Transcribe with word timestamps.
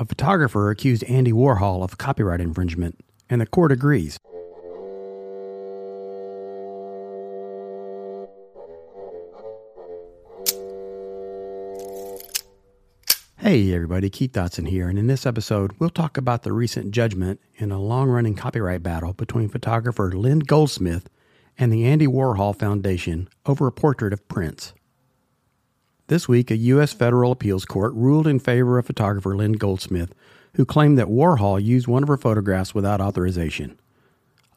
a 0.00 0.04
photographer 0.04 0.70
accused 0.70 1.04
Andy 1.04 1.32
Warhol 1.32 1.84
of 1.84 1.98
copyright 1.98 2.40
infringement, 2.40 2.98
and 3.30 3.40
the 3.40 3.46
court 3.46 3.72
agrees. 3.72 4.18
Hey 13.38 13.74
everybody, 13.74 14.08
Keith 14.08 14.32
Dotson 14.32 14.66
here, 14.66 14.88
and 14.88 14.98
in 14.98 15.06
this 15.06 15.26
episode, 15.26 15.72
we'll 15.78 15.90
talk 15.90 16.16
about 16.16 16.44
the 16.44 16.52
recent 16.52 16.92
judgment 16.92 17.40
in 17.56 17.70
a 17.70 17.78
long 17.78 18.08
running 18.08 18.34
copyright 18.34 18.82
battle 18.82 19.12
between 19.12 19.50
photographer 19.50 20.10
Lynn 20.12 20.38
Goldsmith 20.38 21.10
and 21.58 21.70
the 21.70 21.84
Andy 21.84 22.06
Warhol 22.06 22.58
Foundation 22.58 23.28
over 23.44 23.66
a 23.66 23.72
portrait 23.72 24.14
of 24.14 24.26
Prince. 24.28 24.72
This 26.08 26.28
week, 26.28 26.50
a 26.50 26.56
U.S. 26.56 26.92
federal 26.92 27.32
appeals 27.32 27.64
court 27.64 27.94
ruled 27.94 28.26
in 28.26 28.38
favor 28.38 28.78
of 28.78 28.84
photographer 28.84 29.34
Lynn 29.34 29.52
Goldsmith, 29.52 30.14
who 30.52 30.66
claimed 30.66 30.98
that 30.98 31.06
Warhol 31.06 31.62
used 31.64 31.86
one 31.88 32.02
of 32.02 32.10
her 32.10 32.18
photographs 32.18 32.74
without 32.74 33.00
authorization. 33.00 33.78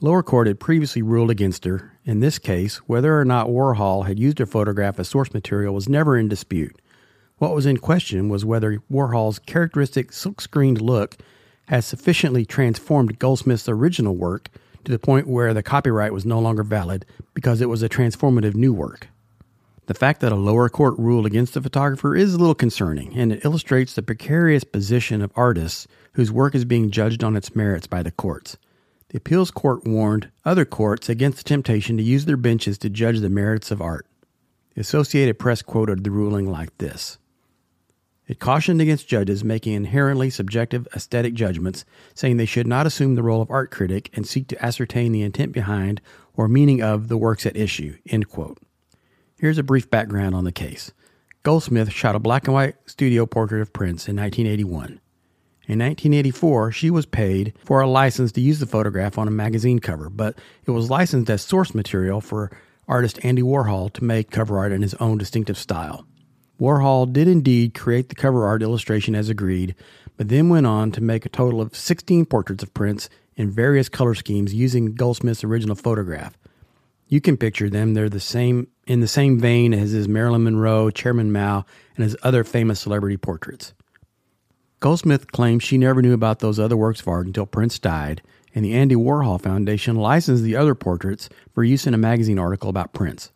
Lower 0.00 0.24
court 0.24 0.48
had 0.48 0.58
previously 0.58 1.02
ruled 1.02 1.30
against 1.30 1.64
her. 1.64 1.92
In 2.04 2.18
this 2.18 2.40
case, 2.40 2.78
whether 2.88 3.16
or 3.16 3.24
not 3.24 3.46
Warhol 3.46 4.08
had 4.08 4.18
used 4.18 4.40
her 4.40 4.46
photograph 4.46 4.98
as 4.98 5.08
source 5.08 5.32
material 5.32 5.72
was 5.72 5.88
never 5.88 6.18
in 6.18 6.28
dispute. 6.28 6.80
What 7.38 7.54
was 7.54 7.64
in 7.64 7.76
question 7.76 8.28
was 8.28 8.44
whether 8.44 8.82
Warhol's 8.90 9.38
characteristic 9.38 10.12
silk 10.12 10.40
screened 10.40 10.80
look 10.80 11.16
had 11.68 11.84
sufficiently 11.84 12.44
transformed 12.44 13.20
Goldsmith's 13.20 13.68
original 13.68 14.16
work 14.16 14.48
to 14.84 14.90
the 14.90 14.98
point 14.98 15.28
where 15.28 15.54
the 15.54 15.62
copyright 15.62 16.12
was 16.12 16.26
no 16.26 16.40
longer 16.40 16.64
valid 16.64 17.06
because 17.34 17.60
it 17.60 17.68
was 17.68 17.84
a 17.84 17.88
transformative 17.88 18.56
new 18.56 18.72
work. 18.72 19.10
The 19.86 19.94
fact 19.94 20.20
that 20.20 20.32
a 20.32 20.36
lower 20.36 20.68
court 20.68 20.98
ruled 20.98 21.26
against 21.26 21.54
the 21.54 21.62
photographer 21.62 22.16
is 22.16 22.34
a 22.34 22.38
little 22.38 22.56
concerning, 22.56 23.16
and 23.16 23.32
it 23.32 23.44
illustrates 23.44 23.94
the 23.94 24.02
precarious 24.02 24.64
position 24.64 25.22
of 25.22 25.30
artists 25.36 25.86
whose 26.14 26.32
work 26.32 26.56
is 26.56 26.64
being 26.64 26.90
judged 26.90 27.22
on 27.22 27.36
its 27.36 27.54
merits 27.54 27.86
by 27.86 28.02
the 28.02 28.10
courts. 28.10 28.56
The 29.10 29.18
appeals 29.18 29.52
court 29.52 29.86
warned 29.86 30.30
other 30.44 30.64
courts 30.64 31.08
against 31.08 31.38
the 31.38 31.44
temptation 31.44 31.96
to 31.96 32.02
use 32.02 32.24
their 32.24 32.36
benches 32.36 32.78
to 32.78 32.90
judge 32.90 33.20
the 33.20 33.30
merits 33.30 33.70
of 33.70 33.80
art. 33.80 34.06
The 34.74 34.80
Associated 34.80 35.38
Press 35.38 35.62
quoted 35.62 36.02
the 36.02 36.10
ruling 36.10 36.50
like 36.50 36.76
this 36.78 37.18
It 38.26 38.40
cautioned 38.40 38.80
against 38.80 39.06
judges 39.06 39.44
making 39.44 39.74
inherently 39.74 40.30
subjective 40.30 40.88
aesthetic 40.96 41.34
judgments, 41.34 41.84
saying 42.12 42.38
they 42.38 42.44
should 42.44 42.66
not 42.66 42.86
assume 42.86 43.14
the 43.14 43.22
role 43.22 43.40
of 43.40 43.52
art 43.52 43.70
critic 43.70 44.10
and 44.14 44.26
seek 44.26 44.48
to 44.48 44.64
ascertain 44.64 45.12
the 45.12 45.22
intent 45.22 45.52
behind 45.52 46.00
or 46.34 46.48
meaning 46.48 46.82
of 46.82 47.06
the 47.06 47.16
works 47.16 47.46
at 47.46 47.56
issue. 47.56 47.96
End 48.08 48.28
quote. 48.28 48.58
Here's 49.38 49.58
a 49.58 49.62
brief 49.62 49.90
background 49.90 50.34
on 50.34 50.44
the 50.44 50.52
case. 50.52 50.92
Goldsmith 51.42 51.92
shot 51.92 52.14
a 52.14 52.18
black 52.18 52.46
and 52.46 52.54
white 52.54 52.76
studio 52.86 53.26
portrait 53.26 53.60
of 53.60 53.70
Prince 53.70 54.08
in 54.08 54.16
1981. 54.16 54.98
In 55.68 55.78
1984, 55.78 56.72
she 56.72 56.90
was 56.90 57.04
paid 57.04 57.52
for 57.62 57.82
a 57.82 57.86
license 57.86 58.32
to 58.32 58.40
use 58.40 58.60
the 58.60 58.66
photograph 58.66 59.18
on 59.18 59.28
a 59.28 59.30
magazine 59.30 59.78
cover, 59.78 60.08
but 60.08 60.38
it 60.64 60.70
was 60.70 60.88
licensed 60.88 61.28
as 61.28 61.42
source 61.42 61.74
material 61.74 62.22
for 62.22 62.50
artist 62.88 63.22
Andy 63.22 63.42
Warhol 63.42 63.92
to 63.92 64.04
make 64.04 64.30
cover 64.30 64.58
art 64.58 64.72
in 64.72 64.80
his 64.80 64.94
own 64.94 65.18
distinctive 65.18 65.58
style. 65.58 66.06
Warhol 66.58 67.12
did 67.12 67.28
indeed 67.28 67.74
create 67.74 68.08
the 68.08 68.14
cover 68.14 68.46
art 68.46 68.62
illustration 68.62 69.14
as 69.14 69.28
agreed, 69.28 69.74
but 70.16 70.30
then 70.30 70.48
went 70.48 70.66
on 70.66 70.92
to 70.92 71.02
make 71.02 71.26
a 71.26 71.28
total 71.28 71.60
of 71.60 71.76
16 71.76 72.24
portraits 72.24 72.62
of 72.62 72.72
Prince 72.72 73.10
in 73.36 73.50
various 73.50 73.90
color 73.90 74.14
schemes 74.14 74.54
using 74.54 74.94
Goldsmith's 74.94 75.44
original 75.44 75.76
photograph. 75.76 76.38
You 77.06 77.20
can 77.20 77.36
picture 77.36 77.68
them. 77.68 77.92
They're 77.92 78.08
the 78.08 78.18
same 78.18 78.68
in 78.86 79.00
the 79.00 79.08
same 79.08 79.38
vein 79.38 79.74
as 79.74 79.90
his 79.90 80.08
Marilyn 80.08 80.44
Monroe, 80.44 80.90
Chairman 80.90 81.32
Mao, 81.32 81.64
and 81.96 82.04
his 82.04 82.16
other 82.22 82.44
famous 82.44 82.80
celebrity 82.80 83.16
portraits. 83.16 83.74
Goldsmith 84.78 85.32
claims 85.32 85.62
she 85.62 85.78
never 85.78 86.02
knew 86.02 86.12
about 86.12 86.38
those 86.38 86.60
other 86.60 86.76
works 86.76 87.00
of 87.00 87.08
art 87.08 87.26
until 87.26 87.46
Prince 87.46 87.78
died, 87.78 88.22
and 88.54 88.64
the 88.64 88.74
Andy 88.74 88.94
Warhol 88.94 89.40
Foundation 89.40 89.96
licensed 89.96 90.42
the 90.42 90.56
other 90.56 90.74
portraits 90.74 91.28
for 91.52 91.64
use 91.64 91.86
in 91.86 91.94
a 91.94 91.98
magazine 91.98 92.38
article 92.38 92.70
about 92.70 92.92
Prince. 92.92 93.32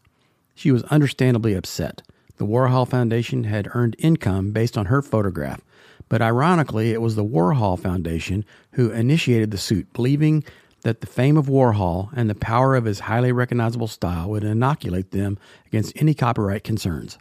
She 0.55 0.71
was 0.71 0.83
understandably 0.85 1.55
upset. 1.55 2.03
The 2.37 2.47
Warhol 2.47 2.89
Foundation 2.89 3.45
had 3.45 3.69
earned 3.75 3.97
income 3.99 4.51
based 4.53 4.79
on 4.79 4.87
her 4.87 5.03
photograph, 5.03 5.61
but 6.09 6.23
ironically, 6.23 6.93
it 6.93 7.01
was 7.01 7.17
the 7.17 7.25
Warhol 7.25 7.79
Foundation 7.79 8.45
who 8.73 8.91
initiated 8.91 9.51
the 9.51 9.59
suit, 9.59 9.93
believing 9.93 10.45
that 10.83 11.01
the 11.01 11.07
fame 11.07 11.37
of 11.37 11.47
Warhol 11.47 12.11
and 12.15 12.29
the 12.29 12.35
power 12.35 12.75
of 12.75 12.85
his 12.85 13.01
highly 13.01 13.33
recognizable 13.33 13.89
style 13.89 14.31
would 14.31 14.45
inoculate 14.45 15.11
them 15.11 15.39
against 15.67 15.93
any 15.97 16.15
copyright 16.15 16.65
concerns. 16.65 17.19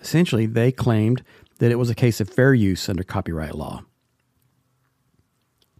Essentially, 0.00 0.46
they 0.46 0.72
claimed 0.72 1.22
that 1.58 1.70
it 1.70 1.78
was 1.78 1.90
a 1.90 1.94
case 1.94 2.20
of 2.20 2.28
fair 2.28 2.54
use 2.54 2.88
under 2.88 3.04
copyright 3.04 3.54
law. 3.54 3.84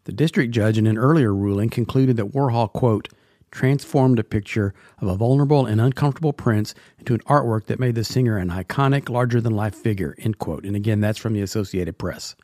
The 0.04 0.12
district 0.12 0.52
judge 0.52 0.78
in 0.78 0.86
an 0.86 0.98
earlier 0.98 1.34
ruling 1.34 1.70
concluded 1.70 2.16
that 2.16 2.32
Warhol, 2.32 2.72
quote, 2.72 3.08
transformed 3.50 4.18
a 4.18 4.24
picture 4.24 4.74
of 5.00 5.08
a 5.08 5.14
vulnerable 5.14 5.66
and 5.66 5.80
uncomfortable 5.80 6.32
prince 6.32 6.74
into 6.98 7.14
an 7.14 7.20
artwork 7.20 7.66
that 7.66 7.78
made 7.78 7.94
the 7.94 8.02
singer 8.02 8.38
an 8.38 8.48
iconic, 8.48 9.08
larger 9.08 9.40
than 9.40 9.54
life 9.54 9.74
figure, 9.74 10.14
end 10.18 10.38
quote. 10.38 10.64
And 10.64 10.74
again, 10.74 11.00
that's 11.00 11.18
from 11.18 11.34
the 11.34 11.42
Associated 11.42 11.98
Press. 11.98 12.34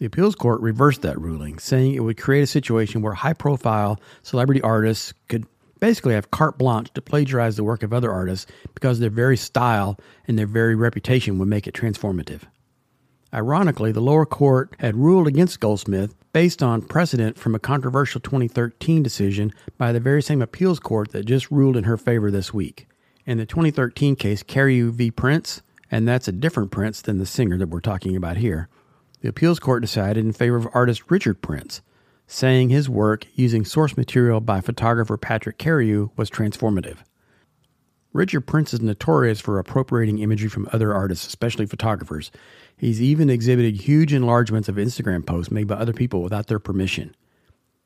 The 0.00 0.06
appeals 0.06 0.34
court 0.34 0.62
reversed 0.62 1.02
that 1.02 1.20
ruling, 1.20 1.58
saying 1.58 1.94
it 1.94 2.00
would 2.00 2.16
create 2.16 2.40
a 2.40 2.46
situation 2.46 3.02
where 3.02 3.12
high 3.12 3.34
profile 3.34 4.00
celebrity 4.22 4.62
artists 4.62 5.12
could 5.28 5.44
basically 5.78 6.14
have 6.14 6.30
carte 6.30 6.56
blanche 6.56 6.90
to 6.94 7.02
plagiarize 7.02 7.56
the 7.56 7.64
work 7.64 7.82
of 7.82 7.92
other 7.92 8.10
artists 8.10 8.50
because 8.72 8.98
their 8.98 9.10
very 9.10 9.36
style 9.36 9.98
and 10.26 10.38
their 10.38 10.46
very 10.46 10.74
reputation 10.74 11.38
would 11.38 11.48
make 11.48 11.66
it 11.66 11.74
transformative. 11.74 12.44
Ironically, 13.34 13.92
the 13.92 14.00
lower 14.00 14.24
court 14.24 14.74
had 14.78 14.96
ruled 14.96 15.28
against 15.28 15.60
Goldsmith 15.60 16.14
based 16.32 16.62
on 16.62 16.80
precedent 16.80 17.36
from 17.36 17.54
a 17.54 17.58
controversial 17.58 18.22
2013 18.22 19.02
decision 19.02 19.52
by 19.76 19.92
the 19.92 20.00
very 20.00 20.22
same 20.22 20.40
appeals 20.40 20.80
court 20.80 21.12
that 21.12 21.26
just 21.26 21.50
ruled 21.50 21.76
in 21.76 21.84
her 21.84 21.98
favor 21.98 22.30
this 22.30 22.54
week. 22.54 22.88
In 23.26 23.36
the 23.36 23.44
2013 23.44 24.16
case, 24.16 24.42
Cariou 24.42 24.92
v. 24.92 25.10
Prince, 25.10 25.60
and 25.90 26.08
that's 26.08 26.26
a 26.26 26.32
different 26.32 26.70
Prince 26.70 27.02
than 27.02 27.18
the 27.18 27.26
singer 27.26 27.58
that 27.58 27.68
we're 27.68 27.80
talking 27.80 28.16
about 28.16 28.38
here, 28.38 28.70
the 29.20 29.28
appeals 29.28 29.58
court 29.58 29.82
decided 29.82 30.24
in 30.24 30.32
favor 30.32 30.56
of 30.56 30.68
artist 30.72 31.10
Richard 31.10 31.42
Prince, 31.42 31.82
saying 32.26 32.68
his 32.68 32.88
work 32.88 33.26
using 33.34 33.64
source 33.64 33.96
material 33.96 34.40
by 34.40 34.60
photographer 34.60 35.16
Patrick 35.16 35.58
Cariou 35.58 36.10
was 36.16 36.30
transformative. 36.30 36.98
Richard 38.12 38.42
Prince 38.42 38.74
is 38.74 38.80
notorious 38.80 39.40
for 39.40 39.58
appropriating 39.58 40.18
imagery 40.18 40.48
from 40.48 40.68
other 40.72 40.92
artists, 40.92 41.26
especially 41.26 41.66
photographers. 41.66 42.32
He's 42.76 43.00
even 43.00 43.30
exhibited 43.30 43.76
huge 43.76 44.12
enlargements 44.12 44.68
of 44.68 44.76
Instagram 44.76 45.24
posts 45.24 45.52
made 45.52 45.68
by 45.68 45.76
other 45.76 45.92
people 45.92 46.22
without 46.22 46.48
their 46.48 46.58
permission. 46.58 47.14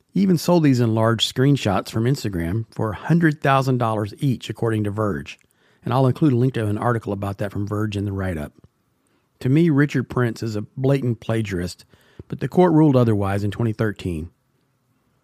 He 0.08 0.20
even 0.20 0.38
sold 0.38 0.62
these 0.62 0.80
enlarged 0.80 1.34
screenshots 1.34 1.90
from 1.90 2.04
Instagram 2.04 2.64
for 2.70 2.94
$100,000 2.94 4.14
each, 4.18 4.48
according 4.48 4.84
to 4.84 4.90
Verge. 4.90 5.38
And 5.84 5.92
I'll 5.92 6.06
include 6.06 6.32
a 6.32 6.36
link 6.36 6.54
to 6.54 6.66
an 6.66 6.78
article 6.78 7.12
about 7.12 7.38
that 7.38 7.52
from 7.52 7.66
Verge 7.66 7.96
in 7.96 8.04
the 8.04 8.12
write 8.12 8.38
up. 8.38 8.52
To 9.40 9.48
me, 9.48 9.70
Richard 9.70 10.08
Prince 10.08 10.42
is 10.42 10.56
a 10.56 10.62
blatant 10.62 11.20
plagiarist, 11.20 11.84
but 12.28 12.40
the 12.40 12.48
court 12.48 12.72
ruled 12.72 12.96
otherwise 12.96 13.44
in 13.44 13.50
2013. 13.50 14.30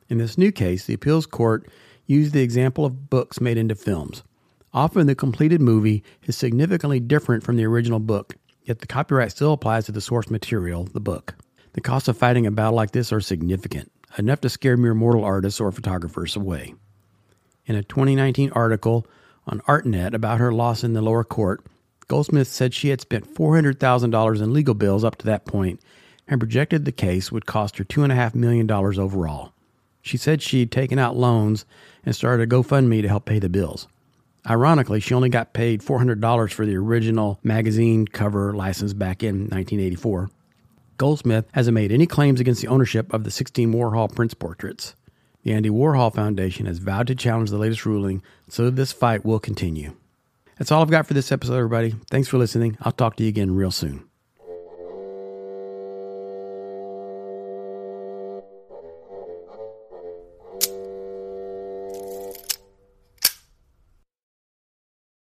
In 0.09 0.19
this 0.19 0.37
new 0.37 0.53
case, 0.53 0.85
the 0.85 0.95
appeals 0.95 1.27
court 1.27 1.69
used 2.07 2.33
the 2.33 2.43
example 2.43 2.85
of 2.85 3.09
books 3.09 3.41
made 3.41 3.57
into 3.57 3.75
films. 3.75 4.25
Often 4.73 5.07
the 5.07 5.15
completed 5.15 5.61
movie 5.61 6.05
is 6.25 6.37
significantly 6.37 7.01
different 7.01 7.43
from 7.43 7.57
the 7.57 7.65
original 7.65 8.01
book, 8.01 8.37
yet 8.65 8.81
the 8.81 8.87
copyright 8.87 9.31
still 9.31 9.53
applies 9.53 9.87
to 9.87 9.93
the 9.93 10.01
source 10.01 10.31
material, 10.31 10.85
the 10.85 11.01
book. 11.01 11.35
The 11.73 11.81
costs 11.81 12.09
of 12.09 12.19
fighting 12.19 12.47
a 12.47 12.51
battle 12.51 12.75
like 12.75 12.91
this 12.91 13.13
are 13.13 13.21
significant, 13.21 13.93
enough 14.19 14.41
to 14.41 14.49
scare 14.49 14.77
mere 14.77 14.95
mortal 14.95 15.25
artists 15.25 15.61
or 15.61 15.71
photographers 15.71 16.35
away. 16.35 16.75
In 17.67 17.77
a 17.77 17.83
2019 17.83 18.51
article 18.53 19.07
on 19.47 19.61
ArtNet 19.61 20.15
about 20.15 20.41
her 20.41 20.53
loss 20.53 20.83
in 20.83 20.93
the 20.93 21.03
lower 21.03 21.25
court, 21.25 21.65
Goldsmith 22.11 22.49
said 22.49 22.75
she 22.75 22.89
had 22.89 23.01
spent 23.01 23.33
$400,000 23.33 24.43
in 24.43 24.53
legal 24.53 24.75
bills 24.75 25.05
up 25.05 25.15
to 25.19 25.27
that 25.27 25.45
point 25.45 25.81
and 26.27 26.41
projected 26.41 26.85
the 26.85 26.91
case 26.91 27.31
would 27.31 27.47
cost 27.47 27.79
her 27.79 27.85
$2.5 27.85 28.35
million 28.35 28.69
overall. 28.69 29.53
She 30.03 30.17
said 30.17 30.43
she'd 30.43 30.73
taken 30.73 30.99
out 30.99 31.17
loans 31.17 31.65
and 32.05 32.13
started 32.13 32.43
a 32.43 32.53
GoFundMe 32.53 33.01
to 33.03 33.09
help 33.09 33.27
pay 33.27 33.39
the 33.39 33.49
bills. 33.49 33.87
Ironically, 34.45 34.99
she 34.99 35.15
only 35.15 35.29
got 35.29 35.53
paid 35.53 35.83
$400 35.83 36.53
for 36.53 36.67
the 36.67 36.75
original 36.75 37.39
magazine 37.45 38.09
cover 38.09 38.55
license 38.55 38.93
back 38.93 39.23
in 39.23 39.43
1984. 39.43 40.31
Goldsmith 40.97 41.47
hasn't 41.53 41.77
made 41.77 41.93
any 41.93 42.09
claims 42.09 42.41
against 42.41 42.61
the 42.61 42.67
ownership 42.67 43.15
of 43.15 43.23
the 43.23 43.31
16 43.31 43.73
Warhol 43.73 44.13
Prince 44.13 44.35
portraits. 44.35 44.97
The 45.45 45.53
Andy 45.53 45.71
Warhol 45.71 46.13
Foundation 46.13 46.67
has 46.67 46.79
vowed 46.79 47.07
to 47.07 47.15
challenge 47.15 47.51
the 47.51 47.59
latest 47.59 47.87
ruling, 47.87 48.21
so 48.49 48.69
this 48.69 48.91
fight 48.91 49.25
will 49.25 49.39
continue. 49.39 49.95
That's 50.61 50.71
all 50.71 50.83
I've 50.83 50.91
got 50.91 51.07
for 51.07 51.15
this 51.15 51.33
episode, 51.33 51.55
everybody. 51.57 51.95
Thanks 52.11 52.29
for 52.29 52.37
listening. 52.37 52.77
I'll 52.83 52.93
talk 52.93 53.17
to 53.17 53.23
you 53.23 53.31
again 53.31 53.55
real 53.55 53.71
soon. 53.71 54.10